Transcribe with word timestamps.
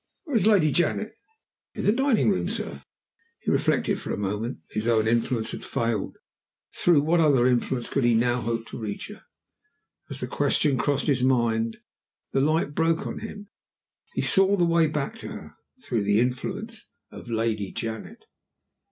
"Where 0.23 0.35
is 0.35 0.47
Lady 0.47 0.71
Janet?" 0.71 1.13
"In 1.75 1.85
the 1.85 1.91
dining 1.91 2.31
room, 2.31 2.49
sir." 2.49 2.81
He 3.39 3.51
reflected 3.51 3.99
for 4.01 4.11
a 4.11 4.17
moment. 4.17 4.57
His 4.71 4.87
own 4.87 5.07
influence 5.07 5.51
had 5.51 5.63
failed. 5.63 6.17
Through 6.73 7.01
what 7.03 7.19
other 7.19 7.45
influence 7.45 7.87
could 7.87 8.03
he 8.03 8.15
now 8.15 8.41
hope 8.41 8.65
to 8.69 8.79
reach 8.79 9.09
her? 9.09 9.21
As 10.09 10.19
the 10.21 10.25
question 10.25 10.75
crossed 10.75 11.05
his 11.05 11.21
mind 11.21 11.77
the 12.31 12.41
light 12.41 12.73
broke 12.73 13.05
on 13.05 13.19
him. 13.19 13.49
He 14.15 14.23
saw 14.23 14.57
the 14.57 14.65
way 14.65 14.87
back 14.87 15.19
to 15.19 15.27
her 15.27 15.55
through 15.83 16.01
the 16.01 16.19
influence 16.19 16.89
of 17.11 17.29
Lady 17.29 17.71
Janet. 17.71 18.25